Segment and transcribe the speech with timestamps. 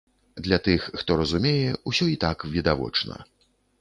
[0.45, 3.23] Для тых, хто разумее, усё і так відавочна.